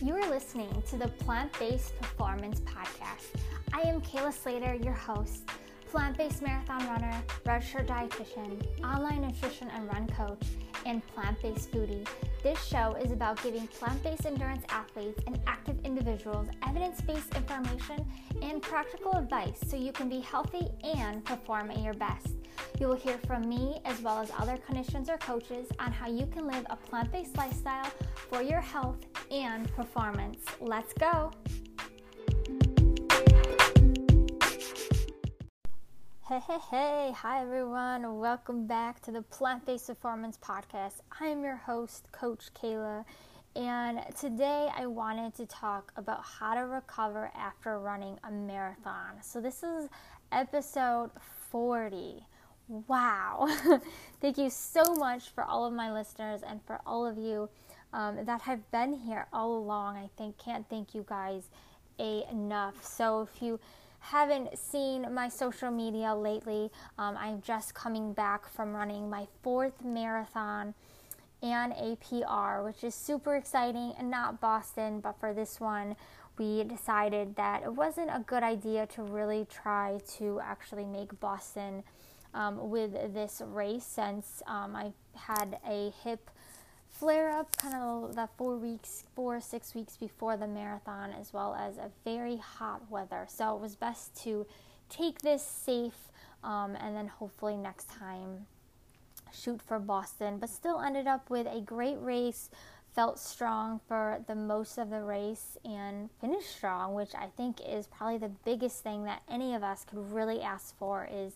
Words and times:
You 0.00 0.14
are 0.14 0.30
listening 0.30 0.70
to 0.90 0.96
the 0.96 1.08
Plant 1.08 1.58
Based 1.58 1.98
Performance 2.00 2.60
Podcast. 2.60 3.34
I 3.72 3.80
am 3.80 4.00
Kayla 4.00 4.32
Slater, 4.32 4.74
your 4.74 4.92
host, 4.92 5.50
plant 5.90 6.16
based 6.16 6.40
marathon 6.40 6.86
runner, 6.86 7.20
registered 7.44 7.88
dietitian, 7.88 8.62
online 8.84 9.22
nutrition 9.22 9.68
and 9.70 9.88
run 9.92 10.06
coach, 10.06 10.40
and 10.88 11.06
plant 11.08 11.40
based 11.42 11.70
foodie. 11.70 12.06
This 12.42 12.62
show 12.64 12.96
is 13.02 13.12
about 13.12 13.42
giving 13.42 13.66
plant 13.68 14.02
based 14.02 14.26
endurance 14.26 14.64
athletes 14.70 15.20
and 15.26 15.38
active 15.46 15.78
individuals 15.84 16.48
evidence 16.66 17.00
based 17.02 17.34
information 17.36 18.04
and 18.42 18.62
practical 18.62 19.12
advice 19.12 19.58
so 19.66 19.76
you 19.76 19.92
can 19.92 20.08
be 20.08 20.20
healthy 20.20 20.66
and 20.82 21.24
perform 21.24 21.70
at 21.70 21.78
your 21.78 21.94
best. 21.94 22.28
You 22.80 22.88
will 22.88 22.96
hear 22.96 23.18
from 23.26 23.48
me 23.48 23.80
as 23.84 24.00
well 24.00 24.18
as 24.18 24.32
other 24.38 24.56
clinicians 24.56 25.08
or 25.08 25.18
coaches 25.18 25.68
on 25.78 25.92
how 25.92 26.08
you 26.08 26.26
can 26.26 26.46
live 26.46 26.64
a 26.70 26.76
plant 26.76 27.12
based 27.12 27.36
lifestyle 27.36 27.90
for 28.30 28.42
your 28.42 28.60
health 28.60 28.98
and 29.30 29.70
performance. 29.74 30.44
Let's 30.60 30.94
go! 30.94 31.32
Hey, 36.28 36.40
hey, 36.46 36.58
hey, 36.70 37.12
hi 37.16 37.40
everyone. 37.40 38.18
Welcome 38.18 38.66
back 38.66 39.00
to 39.04 39.10
the 39.10 39.22
Plant 39.22 39.64
Based 39.64 39.86
Performance 39.86 40.36
Podcast. 40.36 41.00
I 41.18 41.28
am 41.28 41.42
your 41.42 41.56
host, 41.56 42.12
Coach 42.12 42.52
Kayla, 42.52 43.06
and 43.56 44.00
today 44.14 44.68
I 44.76 44.84
wanted 44.84 45.34
to 45.36 45.46
talk 45.46 45.90
about 45.96 46.22
how 46.22 46.52
to 46.52 46.66
recover 46.66 47.30
after 47.34 47.78
running 47.78 48.18
a 48.24 48.30
marathon. 48.30 49.22
So, 49.22 49.40
this 49.40 49.62
is 49.62 49.88
episode 50.30 51.12
40. 51.50 52.26
Wow. 52.68 53.48
Thank 54.20 54.36
you 54.36 54.50
so 54.50 54.82
much 54.96 55.30
for 55.30 55.44
all 55.44 55.64
of 55.64 55.72
my 55.72 55.90
listeners 55.90 56.42
and 56.46 56.60
for 56.66 56.78
all 56.86 57.06
of 57.06 57.16
you 57.16 57.48
um, 57.94 58.22
that 58.26 58.42
have 58.42 58.70
been 58.70 58.92
here 58.92 59.28
all 59.32 59.56
along. 59.56 59.96
I 59.96 60.10
think 60.18 60.36
can't 60.36 60.68
thank 60.68 60.94
you 60.94 61.06
guys 61.08 61.44
enough. 61.98 62.84
So, 62.84 63.22
if 63.22 63.40
you 63.40 63.58
haven't 64.00 64.58
seen 64.58 65.12
my 65.12 65.28
social 65.28 65.70
media 65.70 66.14
lately, 66.14 66.70
um, 66.98 67.16
I'm 67.18 67.40
just 67.42 67.74
coming 67.74 68.12
back 68.12 68.48
from 68.48 68.74
running 68.74 69.10
my 69.10 69.26
fourth 69.42 69.84
marathon 69.84 70.74
and 71.42 71.72
a 71.72 71.96
PR, 71.96 72.62
which 72.62 72.82
is 72.82 72.94
super 72.94 73.36
exciting 73.36 73.92
and 73.98 74.10
not 74.10 74.40
Boston, 74.40 75.00
but 75.00 75.18
for 75.20 75.32
this 75.32 75.60
one, 75.60 75.96
we 76.38 76.64
decided 76.64 77.36
that 77.36 77.62
it 77.62 77.72
wasn't 77.72 78.10
a 78.10 78.24
good 78.26 78.42
idea 78.42 78.86
to 78.86 79.02
really 79.02 79.46
try 79.50 79.98
to 80.18 80.40
actually 80.40 80.84
make 80.84 81.18
Boston 81.20 81.82
um, 82.34 82.70
with 82.70 82.92
this 83.14 83.42
race 83.44 83.84
since 83.84 84.42
um, 84.46 84.76
I 84.76 84.92
had 85.16 85.58
a 85.66 85.92
hip 86.04 86.30
flare 86.90 87.30
up 87.30 87.56
kind 87.56 87.74
of 87.74 88.16
the 88.16 88.28
four 88.36 88.56
weeks, 88.56 89.04
four, 89.14 89.40
six 89.40 89.74
weeks 89.74 89.96
before 89.96 90.36
the 90.36 90.46
marathon, 90.46 91.12
as 91.18 91.32
well 91.32 91.54
as 91.54 91.76
a 91.78 91.90
very 92.04 92.36
hot 92.36 92.90
weather. 92.90 93.26
So 93.28 93.54
it 93.54 93.60
was 93.60 93.76
best 93.76 94.20
to 94.24 94.46
take 94.88 95.20
this 95.20 95.42
safe 95.42 96.10
um, 96.42 96.76
and 96.76 96.96
then 96.96 97.08
hopefully 97.08 97.56
next 97.56 97.88
time 97.90 98.46
shoot 99.32 99.60
for 99.62 99.78
Boston. 99.78 100.38
But 100.38 100.50
still 100.50 100.80
ended 100.80 101.06
up 101.06 101.30
with 101.30 101.46
a 101.46 101.60
great 101.60 101.98
race. 102.00 102.50
Felt 102.94 103.18
strong 103.18 103.80
for 103.86 104.24
the 104.26 104.34
most 104.34 104.78
of 104.78 104.90
the 104.90 105.02
race 105.02 105.56
and 105.64 106.08
finished 106.20 106.50
strong, 106.50 106.94
which 106.94 107.14
I 107.14 107.26
think 107.36 107.60
is 107.64 107.86
probably 107.86 108.18
the 108.18 108.32
biggest 108.44 108.82
thing 108.82 109.04
that 109.04 109.22
any 109.30 109.54
of 109.54 109.62
us 109.62 109.84
could 109.84 110.12
really 110.12 110.40
ask 110.40 110.76
for 110.78 111.08
is 111.12 111.34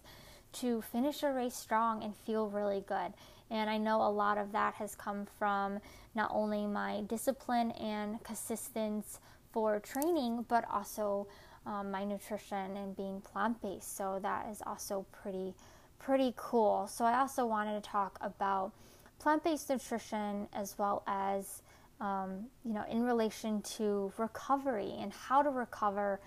to 0.53 0.83
finish 0.83 1.23
a 1.23 1.33
race 1.33 1.55
strong 1.55 2.03
and 2.03 2.15
feel 2.15 2.49
really 2.49 2.85
good. 2.87 3.13
And 3.51 3.69
I 3.69 3.79
know 3.79 4.01
a 4.03 4.09
lot 4.09 4.39
of 4.39 4.53
that 4.53 4.75
has 4.75 4.95
come 4.95 5.27
from 5.39 5.79
not 6.15 6.31
only 6.33 6.67
my 6.67 7.03
discipline 7.03 7.71
and 7.73 8.23
consistency 8.25 9.19
for 9.53 9.79
training, 9.81 10.47
but 10.49 10.65
also 10.73 11.27
um, 11.67 11.91
my 11.91 12.05
nutrition 12.05 12.77
and 12.77 12.97
being 12.97 13.21
plant 13.21 13.61
based. 13.61 13.97
So 13.97 14.19
that 14.23 14.49
is 14.51 14.63
also 14.67 15.07
pretty, 15.13 15.55
pretty 15.99 16.33
cool. 16.37 16.87
So 16.87 17.05
I 17.05 17.19
also 17.19 17.47
wanted 17.47 17.83
to 17.83 17.89
talk 17.89 18.19
about 18.21 18.73
plant 19.19 19.45
based 19.45 19.71
nutrition 19.71 20.49
as 20.53 20.77
well 20.79 21.03
as, 21.07 21.63
um, 22.01 22.47
you 22.65 22.73
know, 22.73 22.85
in 22.91 23.03
relation 23.03 23.63
to 23.63 24.13
recovery 24.17 24.95
and 24.99 25.13
how 25.13 25.43
to 25.43 25.51
recover 25.51 26.21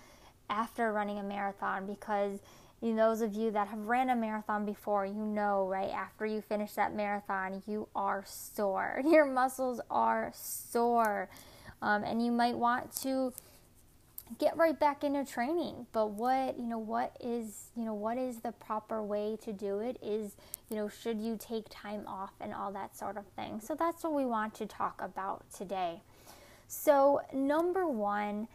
after 0.50 0.94
running 0.94 1.18
a 1.18 1.24
marathon 1.24 1.88
because 1.88 2.40
you 2.86 2.96
those 2.96 3.22
of 3.22 3.34
you 3.34 3.52
that 3.52 3.68
have 3.68 3.88
ran 3.88 4.10
a 4.10 4.16
marathon 4.16 4.66
before, 4.66 5.06
you 5.06 5.26
know, 5.26 5.68
right 5.68 5.90
after 5.90 6.26
you 6.26 6.42
finish 6.42 6.74
that 6.74 6.96
marathon, 6.96 7.64
you 7.68 7.88
are 7.96 8.24
sore. 8.26 9.02
Your 9.06 9.26
muscles 9.26 9.82
are 9.90 10.32
sore. 10.36 11.30
Um, 11.82 12.04
and 12.04 12.24
you 12.24 12.32
might 12.32 12.56
want 12.56 12.96
to 12.98 13.34
get 14.40 14.58
right 14.58 14.80
back 14.80 15.04
into 15.04 15.24
training 15.24 15.86
but 15.92 16.10
what 16.10 16.58
you 16.58 16.66
know 16.66 16.80
what 16.80 17.16
is 17.24 17.66
you 17.78 17.86
know 17.86 17.94
what 17.94 18.18
is 18.18 18.40
the 18.40 18.52
proper 18.54 19.04
way 19.04 19.38
to 19.40 19.54
do 19.54 19.80
it 19.80 19.98
is 20.02 20.36
you 20.70 20.76
know 20.76 20.90
should 20.90 21.22
you 21.22 21.38
take 21.40 21.66
time 21.70 22.04
off 22.08 22.32
and 22.42 22.52
all 22.52 22.72
that 22.72 22.98
sort 22.98 23.18
of 23.18 23.26
thing 23.36 23.60
so 23.60 23.76
that's 23.76 24.04
what 24.04 24.14
we 24.14 24.26
want 24.26 24.54
to 24.54 24.66
talk 24.66 25.00
about 25.00 25.46
today 25.56 26.02
so 26.68 27.22
number 27.34 27.88
one 27.88 28.48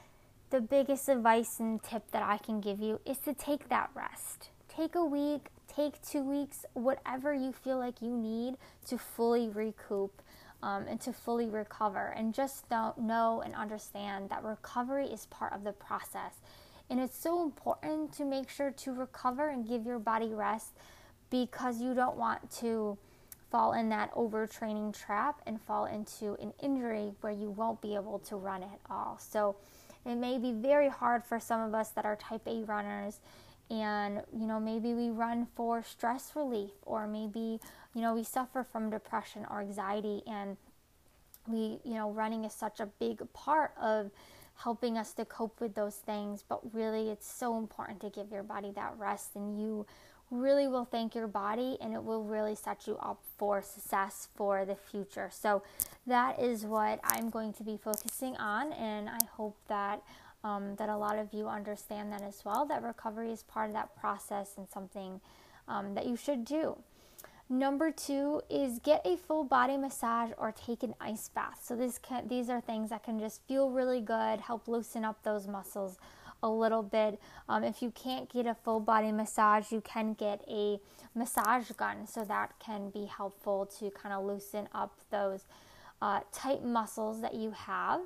the 0.51 0.61
biggest 0.61 1.09
advice 1.09 1.61
and 1.61 1.83
tip 1.83 2.11
that 2.11 2.23
I 2.23 2.37
can 2.37 2.61
give 2.61 2.81
you 2.81 3.01
is 3.07 3.19
to 3.19 3.35
take 3.35 3.69
that 3.69 3.91
rest. 3.95 4.51
Take 4.69 4.97
a 4.97 5.05
week, 5.05 5.47
take 5.69 6.03
two 6.03 6.23
weeks, 6.23 6.65
whatever 6.75 7.33
you 7.33 7.53
feel 7.53 7.79
like 7.79 8.03
you 8.03 8.17
need 8.17 8.57
to 8.89 8.99
fully 8.99 9.49
recoup 9.49 10.23
um, 10.63 10.87
and 10.89 11.01
to 11.03 11.13
fully 11.13 11.49
recover. 11.49 12.13
And 12.17 12.35
just 12.35 12.69
don't 12.69 12.99
know 12.99 13.43
and 13.45 13.55
understand 13.55 14.31
that 14.31 14.43
recovery 14.43 15.07
is 15.07 15.27
part 15.27 15.53
of 15.53 15.63
the 15.63 15.73
process. 15.73 16.35
And 16.89 16.99
it's 16.99 17.17
so 17.17 17.45
important 17.45 18.13
to 18.15 18.25
make 18.25 18.51
sure 18.51 18.73
to 18.73 18.93
recover 18.93 19.49
and 19.49 19.67
give 19.67 19.87
your 19.87 20.01
body 20.01 20.35
rest 20.35 20.73
because 21.31 21.81
you 21.81 21.95
don't 21.95 22.17
want 22.17 22.51
to 22.59 22.99
fall 23.53 23.73
in 23.73 23.89
that 23.91 24.13
overtraining 24.15 24.97
trap 24.97 25.41
and 25.47 25.61
fall 25.61 25.87
into 25.87 26.35
an 26.41 26.53
injury 26.61 27.13
where 27.21 27.33
you 27.33 27.51
won't 27.51 27.81
be 27.81 27.95
able 27.95 28.19
to 28.19 28.37
run 28.37 28.63
at 28.65 28.81
all. 28.89 29.19
So, 29.21 29.57
it 30.07 30.17
may 30.17 30.39
be 30.39 30.53
very 30.53 30.89
hard 30.89 31.25
for 31.25 31.39
some 31.39 31.61
of 31.61 31.75
us 31.75 31.91
that 31.91 32.05
are 32.05 32.17
type 32.17 32.47
A 32.47 32.65
runners 32.65 33.21
and 33.71 34.23
you 34.37 34.47
know 34.47 34.59
maybe 34.59 34.95
we 34.95 35.11
run 35.11 35.47
for 35.55 35.83
stress 35.83 36.33
relief 36.35 36.73
or 36.83 37.07
maybe 37.07 37.61
you 37.95 38.01
know 38.01 38.15
we 38.15 38.25
suffer 38.25 38.65
from 38.65 38.91
depression 38.91 39.47
or 39.51 39.61
anxiety 39.61 40.23
and 40.27 40.57
we 41.47 41.79
you 41.85 41.95
know 41.95 42.11
running 42.11 42.45
is 42.45 42.53
such 42.53 42.81
a 42.81 42.87
big 42.87 43.21
part 43.33 43.73
of 43.81 44.11
helping 44.57 44.99
us 44.99 45.13
to 45.13 45.25
cope 45.25 45.61
with 45.61 45.75
those 45.75 45.97
things 45.97 46.45
but 46.49 46.61
really 46.75 47.11
it's 47.11 47.31
so 47.31 47.57
important 47.57 48.01
to 48.01 48.11
give 48.11 48.31
your 48.31 48.43
body 48.43 48.73
that 48.75 48.93
rest 48.99 49.31
and 49.37 49.61
you 49.61 49.87
really 50.31 50.69
will 50.69 50.85
thank 50.85 51.15
your 51.15 51.27
body 51.27 51.77
and 51.81 51.93
it 51.93 52.03
will 52.03 52.23
really 52.23 52.55
set 52.55 52.87
you 52.87 52.97
up 52.99 53.21
for 53.37 53.61
success 53.63 54.29
for 54.35 54.65
the 54.65 54.77
future. 54.77 55.29
So, 55.33 55.63
that 56.07 56.41
is 56.41 56.65
what 56.65 57.01
I'm 57.05 57.31
going 57.31 57.53
to 57.55 57.63
be 57.63 57.77
focusing 57.77 58.37
on, 58.37 58.73
and 58.73 59.09
I 59.09 59.19
hope 59.33 59.57
that. 59.69 60.03
Um, 60.43 60.75
that 60.77 60.89
a 60.89 60.97
lot 60.97 61.19
of 61.19 61.35
you 61.35 61.49
understand 61.49 62.11
that 62.15 62.23
as 62.23 62.47
well, 62.47 62.65
that 62.65 62.83
recovery 62.83 63.31
is 63.31 63.43
part 63.43 63.69
of 63.69 63.75
that 63.75 63.95
process 63.95 64.55
and 64.57 64.67
something 64.67 65.21
um, 65.69 65.93
that 65.95 66.07
you 66.07 66.17
should 66.17 66.47
do. 66.47 66.79
Number 67.51 67.91
two 67.91 68.41
is 68.49 68.79
get 68.79 69.05
a 69.05 69.19
full 69.19 69.45
body 69.45 69.77
massage 69.77 70.31
or 70.39 70.51
take 70.53 70.83
an 70.83 70.95
ice 70.99 71.29
bath. 71.29 71.61
So 71.63 71.77
this 71.77 71.99
can, 71.99 72.27
these 72.27 72.49
are 72.49 72.59
things 72.59 72.89
that 72.89 73.03
can 73.03 73.19
just 73.19 73.43
feel 73.49 73.69
really 73.69 74.01
good, 74.01 74.41
help 74.41 74.67
loosen 74.67 75.05
up 75.05 75.23
those 75.25 75.47
muscles 75.47 75.99
a 76.43 76.49
little 76.49 76.83
bit. 76.83 77.21
Um, 77.47 77.63
if 77.63 77.83
you 77.83 77.91
can't 77.91 78.33
get 78.33 78.47
a 78.47 78.55
full 78.55 78.81
body 78.81 79.13
massage, 79.13 79.71
you 79.71 79.83
can 79.83 80.15
get 80.15 80.43
a 80.49 80.81
massage 81.15 81.71
gun, 81.73 82.07
so 82.07 82.25
that 82.25 82.55
can 82.61 82.89
be 82.89 83.05
helpful 83.05 83.67
to 83.79 83.91
kind 83.91 84.15
of 84.15 84.25
loosen 84.25 84.69
up 84.73 84.95
those 85.11 85.45
uh, 86.03 86.21
tight 86.33 86.65
muscles 86.65 87.21
that 87.21 87.35
you 87.35 87.51
have. 87.53 88.01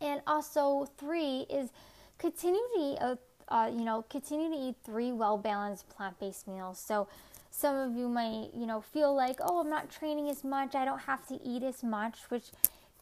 And 0.00 0.20
also, 0.26 0.88
three 0.98 1.46
is 1.48 1.70
continue 2.18 2.60
to 2.74 2.80
eat, 2.80 2.98
a, 3.00 3.18
uh, 3.48 3.70
you 3.72 3.84
know, 3.84 4.04
continue 4.10 4.50
to 4.50 4.56
eat 4.56 4.76
three 4.84 5.12
well 5.12 5.38
balanced 5.38 5.88
plant 5.88 6.18
based 6.18 6.48
meals. 6.48 6.78
So 6.78 7.08
some 7.50 7.76
of 7.76 7.96
you 7.96 8.08
might, 8.08 8.48
you 8.52 8.66
know, 8.66 8.80
feel 8.80 9.14
like, 9.14 9.38
oh, 9.40 9.60
I'm 9.60 9.70
not 9.70 9.90
training 9.90 10.28
as 10.28 10.42
much, 10.42 10.74
I 10.74 10.84
don't 10.84 11.00
have 11.00 11.26
to 11.28 11.40
eat 11.44 11.62
as 11.62 11.82
much, 11.82 12.18
which 12.28 12.50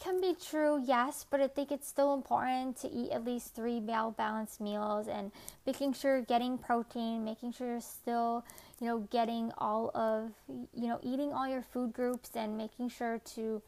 can 0.02 0.20
be 0.20 0.34
true, 0.34 0.82
yes, 0.84 1.24
but 1.30 1.40
I 1.40 1.46
think 1.46 1.70
it's 1.70 1.86
still 1.86 2.12
important 2.14 2.76
to 2.78 2.90
eat 2.90 3.12
at 3.12 3.24
least 3.24 3.54
three 3.54 3.78
well 3.78 4.10
balanced 4.10 4.60
meals 4.60 5.06
and 5.06 5.30
making 5.64 5.92
sure 5.92 6.16
you're 6.16 6.24
getting 6.24 6.58
protein, 6.58 7.24
making 7.24 7.52
sure 7.52 7.68
you're 7.68 7.80
still, 7.80 8.44
you 8.80 8.88
know, 8.88 8.98
getting 9.10 9.52
all 9.58 9.90
of, 9.94 10.32
you 10.74 10.88
know, 10.88 10.98
eating 11.02 11.32
all 11.32 11.46
your 11.46 11.62
food 11.62 11.92
groups 11.92 12.30
and 12.34 12.56
making 12.56 12.88
sure 12.88 13.20
to 13.36 13.62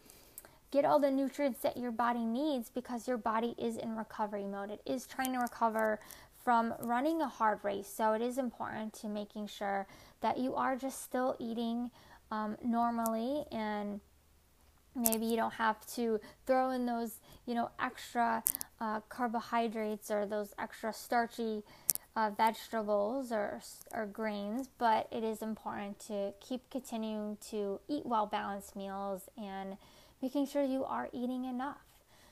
get 0.72 0.84
all 0.84 0.98
the 0.98 1.10
nutrients 1.10 1.60
that 1.60 1.76
your 1.76 1.92
body 1.92 2.24
needs 2.24 2.68
because 2.68 3.06
your 3.06 3.18
body 3.18 3.54
is 3.56 3.76
in 3.76 3.96
recovery 3.96 4.44
mode. 4.44 4.72
It 4.72 4.80
is 4.84 5.06
trying 5.06 5.32
to 5.34 5.38
recover 5.38 6.00
from 6.44 6.74
running 6.80 7.22
a 7.22 7.28
hard 7.28 7.60
race. 7.62 7.86
So 7.86 8.12
it 8.12 8.20
is 8.20 8.38
important 8.38 8.92
to 8.94 9.06
making 9.06 9.46
sure 9.46 9.86
that 10.20 10.36
you 10.36 10.56
are 10.56 10.74
just 10.74 11.02
still 11.04 11.36
eating 11.38 11.92
um, 12.32 12.56
normally 12.62 13.44
and 13.52 14.00
maybe 14.94 15.26
you 15.26 15.36
don't 15.36 15.54
have 15.54 15.84
to 15.86 16.20
throw 16.46 16.70
in 16.70 16.86
those 16.86 17.20
you 17.46 17.54
know 17.54 17.70
extra 17.80 18.42
uh, 18.80 19.00
carbohydrates 19.08 20.10
or 20.10 20.26
those 20.26 20.54
extra 20.58 20.92
starchy 20.92 21.62
uh, 22.16 22.30
vegetables 22.36 23.32
or, 23.32 23.60
or 23.92 24.06
grains 24.06 24.68
but 24.78 25.08
it 25.10 25.24
is 25.24 25.42
important 25.42 25.98
to 25.98 26.32
keep 26.40 26.68
continuing 26.70 27.36
to 27.50 27.80
eat 27.88 28.06
well 28.06 28.26
balanced 28.26 28.76
meals 28.76 29.28
and 29.36 29.76
making 30.24 30.46
sure 30.46 30.62
you 30.62 30.82
are 30.84 31.10
eating 31.12 31.44
enough. 31.44 31.84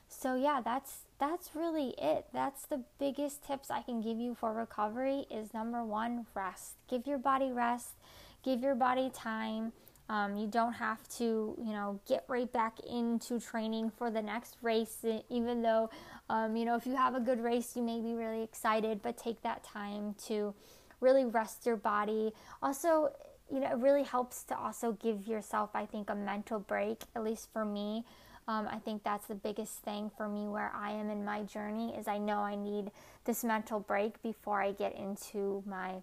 So 0.09 0.35
yeah 0.35 0.61
that's 0.65 1.01
that's 1.19 1.51
really 1.55 1.95
it. 1.99 2.27
That's 2.33 2.65
the 2.67 2.83
biggest 2.99 3.45
tips 3.47 3.71
i 3.71 3.83
can 3.83 4.01
give 4.01 4.19
you 4.19 4.35
for 4.35 4.53
recovery 4.53 5.27
is 5.31 5.53
number 5.53 5.85
one 5.85 6.27
rest. 6.35 6.77
Give 6.89 7.07
your 7.07 7.19
body 7.19 7.53
rest. 7.53 7.95
Give 8.43 8.61
your 8.61 8.75
body 8.75 9.11
time 9.13 9.73
um, 10.09 10.37
you 10.37 10.47
don't 10.47 10.75
have 10.75 11.09
to, 11.17 11.57
you 11.59 11.73
know, 11.73 12.01
get 12.07 12.25
right 12.29 12.53
back 12.53 12.79
into 12.81 13.41
training 13.41 13.91
for 13.91 14.11
the 14.11 14.23
next 14.23 14.57
race, 14.61 15.05
even 15.31 15.63
though, 15.63 15.91
um, 16.29 16.57
you 16.57 16.65
know, 16.65 16.77
if 16.77 16.87
you 16.87 16.97
have 16.97 17.15
a 17.15 17.21
good 17.21 17.41
race, 17.41 17.77
you 17.77 17.83
may 17.83 18.01
be 18.01 18.15
really 18.15 18.43
excited, 18.43 19.01
but 19.03 19.17
take 19.17 19.43
that 19.43 19.65
time 19.65 20.15
to 20.27 20.55
really 21.01 21.25
rest 21.25 21.67
your 21.67 21.77
body. 21.77 22.33
Also, 22.63 23.11
you 23.51 23.61
know, 23.61 23.71
it 23.71 23.79
really 23.79 24.03
helps 24.03 24.45
to 24.45 24.57
also 24.57 24.93
give 24.93 25.27
yourself, 25.27 25.71
I 25.75 25.87
think, 25.87 26.11
a 26.11 26.15
mental 26.15 26.59
break, 26.59 27.03
at 27.15 27.23
least 27.23 27.49
for 27.53 27.65
me. 27.65 28.05
Um, 28.49 28.67
I 28.69 28.79
think 28.79 29.05
that's 29.05 29.27
the 29.27 29.35
biggest 29.35 29.79
thing 29.79 30.11
for 30.17 30.29
me 30.29 30.49
where 30.49 30.73
I 30.75 30.93
am 30.93 31.11
in 31.11 31.25
my 31.25 31.43
journey 31.43 31.95
is 31.95 32.09
I 32.09 32.19
know 32.19 32.39
I 32.39 32.57
need 32.57 32.91
this 33.25 33.45
mental 33.45 33.79
break 33.79 34.21
before 34.23 34.61
I 34.61 34.73
get 34.73 34.97
into 34.97 35.63
my 35.67 36.03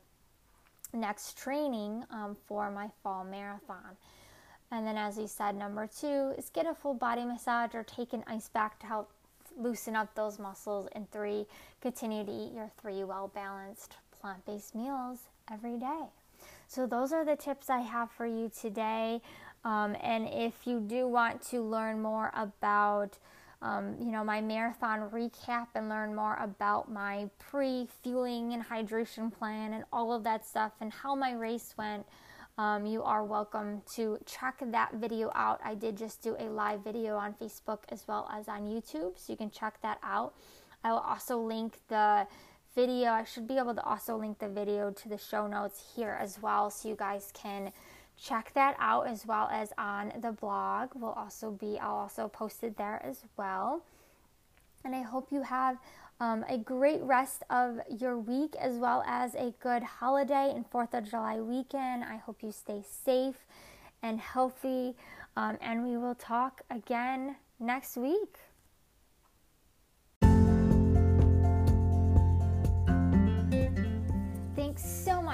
next 0.93 1.37
training 1.37 2.03
um, 2.11 2.35
for 2.47 2.71
my 2.71 2.89
fall 3.03 3.23
marathon. 3.23 3.97
And 4.71 4.85
then, 4.85 4.97
as 4.97 5.17
we 5.17 5.27
said, 5.27 5.55
number 5.55 5.87
two 5.87 6.33
is 6.37 6.49
get 6.49 6.67
a 6.67 6.75
full 6.75 6.93
body 6.93 7.25
massage 7.25 7.73
or 7.73 7.83
take 7.83 8.13
an 8.13 8.23
ice 8.27 8.49
bath 8.49 8.73
to 8.81 8.87
help 8.87 9.11
loosen 9.57 9.95
up 9.95 10.13
those 10.13 10.37
muscles. 10.37 10.87
And 10.93 11.09
three, 11.11 11.45
continue 11.81 12.23
to 12.23 12.31
eat 12.31 12.53
your 12.53 12.69
three 12.79 13.03
well 13.03 13.31
balanced 13.33 13.95
plant 14.19 14.45
based 14.45 14.75
meals 14.75 15.19
every 15.51 15.77
day. 15.77 16.03
So, 16.67 16.85
those 16.85 17.11
are 17.11 17.25
the 17.25 17.35
tips 17.35 17.69
I 17.69 17.79
have 17.79 18.11
for 18.11 18.27
you 18.27 18.51
today. 18.59 19.21
Um, 19.65 19.97
and 20.01 20.27
if 20.29 20.65
you 20.65 20.79
do 20.79 21.07
want 21.07 21.41
to 21.49 21.61
learn 21.61 22.01
more 22.01 22.31
about 22.33 23.17
um, 23.61 23.95
you 23.99 24.11
know, 24.11 24.23
my 24.23 24.39
marathon 24.39 25.09
recap 25.09 25.67
and 25.75 25.89
learn 25.89 26.15
more 26.15 26.37
about 26.41 26.91
my 26.91 27.29
pre 27.39 27.87
fueling 28.01 28.53
and 28.53 28.63
hydration 28.63 29.31
plan 29.31 29.73
and 29.73 29.83
all 29.91 30.13
of 30.13 30.23
that 30.23 30.45
stuff 30.45 30.71
and 30.79 30.93
how 30.93 31.13
my 31.13 31.33
race 31.33 31.73
went, 31.77 32.05
um, 32.57 32.85
you 32.85 33.03
are 33.03 33.23
welcome 33.23 33.81
to 33.95 34.17
check 34.25 34.61
that 34.61 34.93
video 34.93 35.31
out. 35.35 35.59
I 35.63 35.75
did 35.75 35.97
just 35.97 36.21
do 36.21 36.35
a 36.39 36.49
live 36.49 36.83
video 36.83 37.17
on 37.17 37.33
Facebook 37.33 37.79
as 37.89 38.05
well 38.07 38.29
as 38.33 38.47
on 38.47 38.61
YouTube, 38.63 39.17
so 39.17 39.33
you 39.33 39.37
can 39.37 39.51
check 39.51 39.81
that 39.81 39.97
out. 40.03 40.33
I 40.83 40.91
will 40.91 40.99
also 40.99 41.37
link 41.37 41.79
the 41.89 42.27
video. 42.75 43.11
I 43.11 43.25
should 43.25 43.47
be 43.47 43.57
able 43.57 43.75
to 43.75 43.83
also 43.83 44.15
link 44.15 44.39
the 44.39 44.47
video 44.47 44.91
to 44.91 45.09
the 45.09 45.17
show 45.17 45.47
notes 45.47 45.83
here 45.95 46.17
as 46.19 46.41
well, 46.41 46.69
so 46.69 46.87
you 46.87 46.95
guys 46.95 47.31
can 47.33 47.73
check 48.21 48.51
that 48.53 48.75
out 48.79 49.07
as 49.07 49.25
well 49.25 49.49
as 49.51 49.71
on 49.77 50.11
the 50.21 50.31
blog. 50.31 50.93
Will 50.95 51.13
also 51.13 51.51
be 51.51 51.79
i'll 51.79 51.95
also 51.95 52.27
post 52.27 52.63
it 52.63 52.77
there 52.77 53.01
as 53.03 53.23
well. 53.37 53.83
And 54.83 54.95
i 54.95 55.01
hope 55.01 55.31
you 55.31 55.43
have 55.43 55.77
um, 56.21 56.43
a 56.49 56.57
great 56.57 57.01
rest 57.01 57.43
of 57.49 57.79
your 57.89 58.17
week 58.17 58.55
as 58.59 58.75
well 58.75 59.03
as 59.07 59.35
a 59.35 59.53
good 59.61 59.83
holiday 59.83 60.51
and 60.53 60.65
fourth 60.67 60.93
of 60.93 61.09
july 61.09 61.39
weekend. 61.39 62.03
I 62.03 62.17
hope 62.17 62.43
you 62.43 62.51
stay 62.51 62.83
safe 63.05 63.45
and 64.01 64.19
healthy. 64.19 64.95
Um, 65.37 65.57
and 65.61 65.83
we 65.83 65.97
will 65.97 66.15
talk 66.15 66.61
again 66.69 67.35
next 67.59 67.95
week 67.95 68.37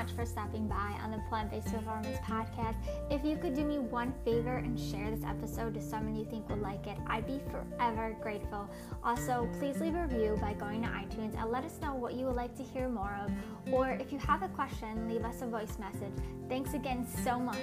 much 0.06 0.16
for 0.16 0.26
stopping 0.26 0.68
by 0.68 0.96
on 1.04 1.10
the 1.10 1.18
Plant 1.30 1.50
Based 1.50 1.74
Performance 1.74 2.18
Podcast. 2.20 2.76
If 3.10 3.26
you 3.26 3.38
could 3.38 3.56
do 3.56 3.64
me 3.66 3.80
one 3.80 4.14
favor 4.24 4.58
and 4.58 4.80
share 4.80 5.10
this 5.10 5.24
episode 5.26 5.74
to 5.74 5.82
someone 5.82 6.16
you 6.16 6.26
think 6.26 6.48
would 6.50 6.62
like 6.62 6.86
it, 6.86 6.98
I'd 7.08 7.26
be 7.26 7.42
forever 7.50 8.16
grateful. 8.22 8.70
Also, 9.04 9.50
please 9.58 9.80
leave 9.80 9.96
a 9.96 10.06
review 10.06 10.38
by 10.40 10.54
going 10.54 10.84
to 10.84 10.88
iTunes 10.90 11.36
and 11.42 11.50
let 11.50 11.64
us 11.64 11.80
know 11.82 11.96
what 11.96 12.14
you 12.14 12.28
would 12.28 12.36
like 12.36 12.56
to 12.58 12.64
hear 12.64 12.88
more 12.88 13.18
of. 13.26 13.32
Or 13.74 13.90
if 13.90 14.12
you 14.14 14.20
have 14.20 14.44
a 14.44 14.50
question, 14.50 15.08
leave 15.08 15.26
us 15.26 15.42
a 15.42 15.48
voice 15.48 15.80
message. 15.80 16.14
Thanks 16.50 16.76
again 16.76 17.08
so 17.24 17.40
much. 17.40 17.56